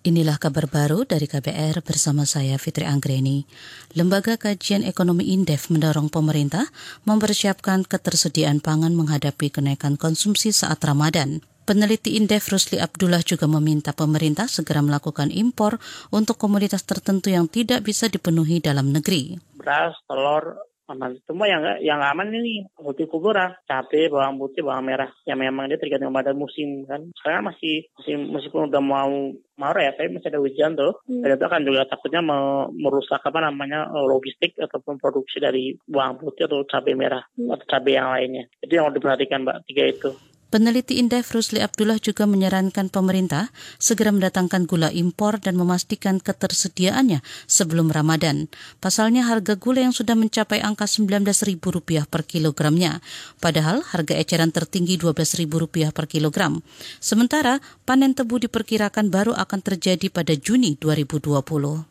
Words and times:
Inilah 0.00 0.40
kabar 0.40 0.64
baru 0.64 1.04
dari 1.04 1.28
KBR 1.28 1.84
bersama 1.84 2.24
saya 2.24 2.56
Fitri 2.56 2.88
Anggreni. 2.88 3.44
Lembaga 3.92 4.40
Kajian 4.40 4.80
Ekonomi 4.80 5.28
Indef 5.36 5.68
mendorong 5.68 6.08
pemerintah 6.08 6.64
mempersiapkan 7.04 7.84
ketersediaan 7.84 8.64
pangan 8.64 8.96
menghadapi 8.96 9.52
kenaikan 9.52 10.00
konsumsi 10.00 10.56
saat 10.56 10.80
Ramadan. 10.80 11.44
Peneliti 11.68 12.16
Indef 12.16 12.48
Rusli 12.48 12.80
Abdullah 12.80 13.20
juga 13.20 13.44
meminta 13.44 13.92
pemerintah 13.92 14.48
segera 14.48 14.80
melakukan 14.80 15.28
impor 15.28 15.76
untuk 16.08 16.40
komoditas 16.40 16.80
tertentu 16.88 17.28
yang 17.28 17.44
tidak 17.44 17.84
bisa 17.84 18.08
dipenuhi 18.08 18.64
dalam 18.64 18.96
negeri. 18.96 19.36
Beras, 19.52 20.00
telur, 20.08 20.64
aman 20.90 21.16
semua 21.24 21.46
yang 21.46 21.62
yang 21.80 22.00
aman 22.02 22.34
ini 22.34 22.66
kubura 23.06 23.56
cabai 23.64 24.10
bawang 24.10 24.36
putih 24.36 24.66
bawang 24.66 24.86
merah. 24.86 25.10
Yang 25.24 25.38
memang 25.46 25.64
dia 25.70 25.78
tergantung 25.78 26.14
pada 26.14 26.34
musim 26.34 26.84
kan. 26.86 27.10
Sekarang 27.14 27.50
masih 27.50 27.86
musim 27.96 28.18
meskipun 28.34 28.68
udah 28.70 28.82
mau 28.82 29.10
marah 29.54 29.82
ya 29.86 29.92
tapi 29.94 30.16
masih 30.16 30.28
ada 30.32 30.40
hujan 30.40 30.72
tuh. 30.74 30.92
Hmm. 31.06 31.22
dan 31.22 31.36
itu 31.36 31.44
akan 31.46 31.62
juga 31.66 31.80
takutnya 31.86 32.22
merusak 32.74 33.20
apa 33.20 33.38
namanya 33.44 33.92
logistik 33.92 34.56
ataupun 34.56 34.96
produksi 34.96 35.38
dari 35.38 35.76
bawang 35.84 36.18
putih 36.18 36.48
atau 36.48 36.64
cabai 36.66 36.94
merah 36.96 37.22
hmm. 37.36 37.52
atau 37.54 37.66
cabai 37.68 37.94
yang 37.94 38.08
lainnya. 38.10 38.44
Itu 38.60 38.72
yang 38.74 38.88
harus 38.88 38.96
diperhatikan 38.98 39.44
mbak 39.46 39.62
tiga 39.68 39.84
itu 39.86 40.10
Peneliti 40.50 40.98
Indef 40.98 41.30
Rusli 41.30 41.62
Abdullah 41.62 42.02
juga 42.02 42.26
menyarankan 42.26 42.90
pemerintah 42.90 43.54
segera 43.78 44.10
mendatangkan 44.10 44.66
gula 44.66 44.90
impor 44.90 45.38
dan 45.38 45.54
memastikan 45.54 46.18
ketersediaannya 46.18 47.22
sebelum 47.46 47.94
Ramadan. 47.94 48.50
Pasalnya 48.82 49.30
harga 49.30 49.54
gula 49.54 49.86
yang 49.86 49.94
sudah 49.94 50.18
mencapai 50.18 50.58
angka 50.58 50.90
Rp19.000 50.90 51.62
per 52.10 52.22
kilogramnya, 52.26 52.98
padahal 53.38 53.86
harga 53.86 54.18
eceran 54.18 54.50
tertinggi 54.50 54.98
Rp12.000 54.98 55.94
per 55.94 56.10
kilogram. 56.10 56.66
Sementara 56.98 57.62
panen 57.86 58.18
tebu 58.18 58.42
diperkirakan 58.42 59.06
baru 59.06 59.38
akan 59.38 59.62
terjadi 59.62 60.10
pada 60.10 60.34
Juni 60.34 60.74
2020. 60.74 61.89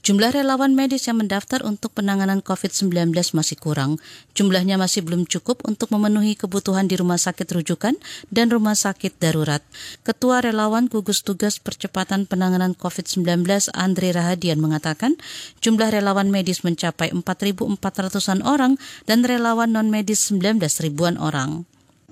Jumlah 0.00 0.32
relawan 0.32 0.72
medis 0.72 1.04
yang 1.12 1.20
mendaftar 1.20 1.60
untuk 1.60 1.92
penanganan 1.92 2.40
COVID-19 2.40 3.12
masih 3.36 3.60
kurang. 3.60 4.00
Jumlahnya 4.32 4.80
masih 4.80 5.04
belum 5.04 5.28
cukup 5.28 5.60
untuk 5.68 5.92
memenuhi 5.92 6.40
kebutuhan 6.40 6.88
di 6.88 6.96
rumah 6.96 7.20
sakit 7.20 7.44
rujukan 7.44 7.92
dan 8.32 8.46
rumah 8.48 8.72
sakit 8.72 9.20
darurat. 9.20 9.60
Ketua 10.00 10.40
Relawan 10.40 10.88
Gugus 10.88 11.20
Tugas 11.20 11.60
Percepatan 11.60 12.24
Penanganan 12.24 12.72
COVID-19 12.80 13.44
Andre 13.76 14.08
Rahadian 14.16 14.64
mengatakan 14.64 15.20
jumlah 15.60 15.92
relawan 15.92 16.32
medis 16.32 16.64
mencapai 16.64 17.12
4.400-an 17.12 18.40
orang 18.40 18.80
dan 19.04 19.20
relawan 19.20 19.68
non-medis 19.68 20.32
19 20.32 20.64
ribuan 20.80 21.20
orang. 21.20 21.68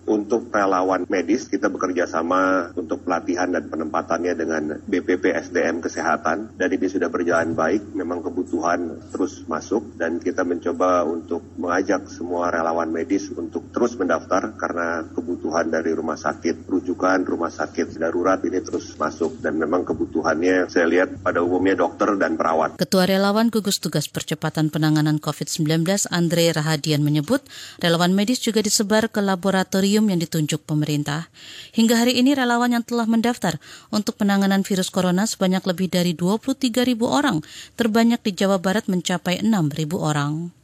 Untuk 0.08 0.48
relawan 0.48 1.04
medis, 1.04 1.52
kita 1.52 1.68
bekerja 1.68 2.08
sama 2.08 2.72
untuk 2.72 3.04
pelatihan 3.04 3.52
dan 3.52 3.68
penempatannya 3.68 4.32
dengan 4.32 4.80
BPP 4.80 5.36
SDM 5.36 5.84
Kesehatan. 5.84 6.56
Dan 6.56 6.68
ini 6.72 6.88
sudah 6.88 7.12
berjalan 7.12 7.52
baik, 7.52 7.92
memang 7.92 8.24
kebutuhan 8.24 9.12
terus 9.12 9.44
masuk. 9.44 10.00
Dan 10.00 10.16
kita 10.16 10.48
mencoba 10.48 11.04
untuk 11.04 11.44
mengajak 11.60 12.08
semua 12.08 12.48
relawan 12.48 12.88
medis 12.88 13.28
untuk 13.36 13.68
terus 13.68 14.00
mendaftar 14.00 14.56
karena 14.56 15.04
kebutuhan 15.12 15.68
dari 15.68 15.92
rumah 15.92 16.16
sakit 16.16 16.64
rujukan, 16.64 17.28
rumah 17.28 17.52
sakit 17.52 18.00
darurat 18.00 18.40
ini 18.48 18.64
terus 18.64 18.96
masuk. 18.96 19.44
Dan 19.44 19.60
memang 19.60 19.84
kebutuhannya 19.84 20.72
saya 20.72 20.88
lihat 20.88 21.20
pada 21.20 21.44
umumnya 21.44 21.76
dokter 21.76 22.16
dan 22.16 22.40
perawat. 22.40 22.80
Ketua 22.80 23.04
Relawan 23.04 23.52
Gugus 23.52 23.76
Tugas 23.76 24.08
Percepatan 24.08 24.72
Penanganan 24.72 25.20
COVID-19 25.20 25.84
Andre 26.08 26.56
Rahadian 26.56 27.04
menyebut, 27.04 27.44
relawan 27.76 28.16
medis 28.16 28.40
juga 28.40 28.64
disebar 28.64 29.12
ke 29.12 29.20
laboratorium 29.20 29.97
yang 30.06 30.22
ditunjuk 30.22 30.62
pemerintah. 30.62 31.26
Hingga 31.74 32.06
hari 32.06 32.22
ini 32.22 32.38
relawan 32.38 32.78
yang 32.78 32.86
telah 32.86 33.10
mendaftar 33.10 33.58
untuk 33.90 34.14
penanganan 34.14 34.62
virus 34.62 34.94
corona 34.94 35.26
sebanyak 35.26 35.66
lebih 35.66 35.90
dari 35.90 36.14
23 36.14 36.86
ribu 36.86 37.10
orang, 37.10 37.42
terbanyak 37.74 38.22
di 38.22 38.38
Jawa 38.38 38.62
Barat 38.62 38.86
mencapai 38.86 39.42
6 39.42 39.50
ribu 39.74 39.98
orang. 39.98 40.57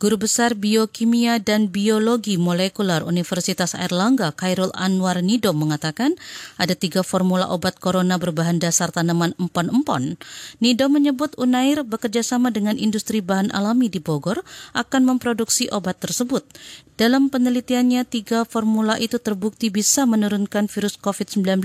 Guru 0.00 0.16
Besar 0.16 0.56
Biokimia 0.56 1.36
dan 1.44 1.68
Biologi 1.68 2.40
Molekular 2.40 3.04
Universitas 3.04 3.76
Airlangga, 3.76 4.32
Khairul 4.32 4.72
Anwar 4.72 5.20
Nido 5.20 5.52
mengatakan 5.52 6.16
ada 6.56 6.72
tiga 6.72 7.04
formula 7.04 7.44
obat 7.52 7.76
corona 7.76 8.16
berbahan 8.16 8.56
dasar 8.56 8.88
tanaman 8.96 9.36
empon-empon. 9.36 10.16
Nido 10.56 10.88
menyebut 10.88 11.36
Unair 11.36 11.84
bekerjasama 11.84 12.48
dengan 12.48 12.80
industri 12.80 13.20
bahan 13.20 13.52
alami 13.52 13.92
di 13.92 14.00
Bogor 14.00 14.40
akan 14.72 15.04
memproduksi 15.04 15.68
obat 15.68 16.00
tersebut. 16.00 16.48
Dalam 16.96 17.28
penelitiannya, 17.28 18.08
tiga 18.08 18.48
formula 18.48 18.96
itu 18.96 19.20
terbukti 19.20 19.68
bisa 19.68 20.08
menurunkan 20.08 20.72
virus 20.72 20.96
COVID-19 20.96 21.60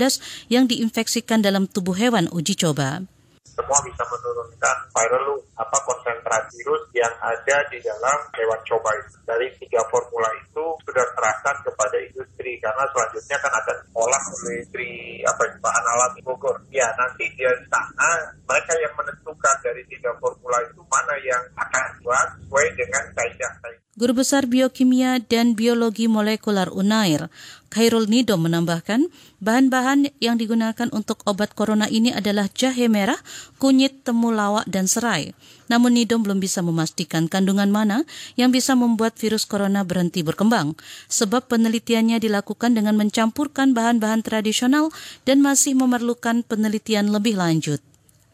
yang 0.52 0.68
diinfeksikan 0.68 1.40
dalam 1.40 1.72
tubuh 1.72 1.96
hewan 1.96 2.28
uji 2.36 2.60
coba 2.60 3.08
semua 3.46 3.80
bisa 3.86 4.04
menurunkan 4.10 4.78
viral 4.92 5.38
apa 5.56 5.78
konsentrasi 5.86 6.60
virus 6.60 6.84
yang 6.98 7.14
ada 7.22 7.58
di 7.72 7.78
dalam 7.82 8.20
hewan 8.36 8.62
coba 8.66 8.90
itu. 8.98 9.18
Dari 9.26 9.48
tiga 9.62 9.82
formula 9.90 10.30
itu 10.38 10.66
sudah 10.86 11.06
serahkan 11.14 11.56
kepada 11.66 11.98
industri 12.02 12.58
karena 12.62 12.84
selanjutnya 12.94 13.38
kan 13.42 13.54
akan 13.54 13.78
olah 13.96 14.24
oleh 14.30 14.62
industri 14.62 15.22
apa 15.26 15.44
bahan 15.62 15.86
alami 15.86 16.22
Bogor. 16.22 16.58
Ya 16.70 16.90
nanti 16.98 17.26
di 17.34 17.44
sana 17.70 18.10
mereka 18.46 18.74
yang 18.78 18.94
menentukan 18.98 19.25
dari 19.64 19.84
tiga 19.90 20.14
formula 20.22 20.62
itu 20.64 20.82
mana 20.86 21.16
yang 21.24 21.44
akan 21.58 21.84
dibuat 21.98 22.28
sesuai 22.40 22.66
dengan 22.78 23.04
kaidah 23.18 23.54
Guru 23.96 24.12
Besar 24.12 24.44
Biokimia 24.44 25.24
dan 25.24 25.56
Biologi 25.56 26.12
Molekular 26.12 26.68
UNAIR, 26.68 27.32
Khairul 27.72 28.12
Nido 28.12 28.36
menambahkan, 28.36 29.08
bahan-bahan 29.40 30.12
yang 30.20 30.36
digunakan 30.36 30.92
untuk 30.92 31.24
obat 31.24 31.56
corona 31.56 31.88
ini 31.88 32.12
adalah 32.12 32.52
jahe 32.52 32.92
merah, 32.92 33.16
kunyit, 33.56 34.04
temulawak, 34.04 34.68
dan 34.68 34.92
serai. 34.92 35.32
Namun 35.72 35.96
Nido 35.96 36.20
belum 36.20 36.44
bisa 36.44 36.60
memastikan 36.60 37.32
kandungan 37.32 37.72
mana 37.72 38.04
yang 38.36 38.52
bisa 38.52 38.76
membuat 38.76 39.16
virus 39.16 39.48
corona 39.48 39.88
berhenti 39.88 40.28
berkembang, 40.28 40.76
sebab 41.08 41.48
penelitiannya 41.48 42.20
dilakukan 42.20 42.76
dengan 42.76 43.00
mencampurkan 43.00 43.72
bahan-bahan 43.72 44.28
tradisional 44.28 44.92
dan 45.24 45.40
masih 45.40 45.72
memerlukan 45.72 46.44
penelitian 46.44 47.16
lebih 47.16 47.40
lanjut. 47.40 47.80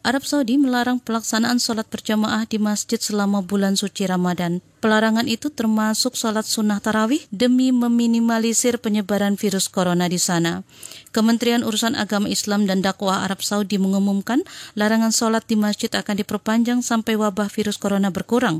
Arab 0.02 0.26
Saudi 0.26 0.58
melarang 0.58 0.98
pelaksanaan 0.98 1.62
sholat 1.62 1.86
berjamaah 1.86 2.42
di 2.50 2.58
masjid 2.58 2.98
selama 2.98 3.38
bulan 3.38 3.78
suci 3.78 4.02
Ramadan. 4.02 4.58
Pelarangan 4.82 5.30
itu 5.30 5.46
termasuk 5.46 6.18
sholat 6.18 6.42
sunnah 6.42 6.82
tarawih 6.82 7.22
demi 7.30 7.70
meminimalisir 7.70 8.82
penyebaran 8.82 9.38
virus 9.38 9.70
corona 9.70 10.10
di 10.10 10.18
sana. 10.18 10.66
Kementerian 11.14 11.62
Urusan 11.62 11.94
Agama 11.94 12.26
Islam 12.26 12.66
dan 12.66 12.82
Dakwah 12.82 13.22
Arab 13.22 13.46
Saudi 13.46 13.78
mengumumkan 13.78 14.42
larangan 14.74 15.14
sholat 15.14 15.46
di 15.46 15.54
masjid 15.54 15.86
akan 15.86 16.18
diperpanjang 16.18 16.82
sampai 16.82 17.14
wabah 17.14 17.46
virus 17.46 17.78
corona 17.78 18.10
berkurang. 18.10 18.58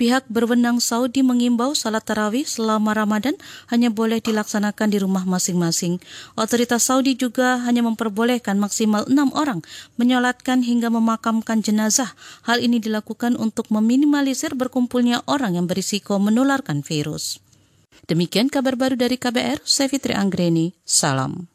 Pihak 0.00 0.24
berwenang 0.32 0.80
Saudi 0.80 1.20
mengimbau 1.20 1.76
salat 1.76 2.00
tarawih 2.08 2.48
selama 2.48 2.96
Ramadan 2.96 3.36
hanya 3.68 3.92
boleh 3.92 4.16
dilaksanakan 4.24 4.88
di 4.88 4.96
rumah 4.96 5.28
masing-masing. 5.28 6.00
Otoritas 6.40 6.88
Saudi 6.88 7.20
juga 7.20 7.60
hanya 7.68 7.84
memperbolehkan 7.84 8.56
maksimal 8.56 9.04
enam 9.12 9.28
orang 9.36 9.60
menyolatkan 10.00 10.64
hingga 10.64 10.88
memakamkan 10.88 11.60
jenazah. 11.60 12.16
Hal 12.48 12.64
ini 12.64 12.80
dilakukan 12.80 13.36
untuk 13.36 13.68
meminimalisir 13.68 14.56
berkumpulnya 14.56 15.20
orang 15.28 15.59
yang 15.60 15.68
berisiko 15.68 16.16
menularkan 16.16 16.80
virus. 16.80 17.44
Demikian 18.08 18.48
kabar 18.48 18.80
baru 18.80 18.96
dari 18.96 19.20
KBR, 19.20 19.60
saya 19.68 19.92
Fitri 19.92 20.16
Anggreni, 20.16 20.72
salam. 20.88 21.49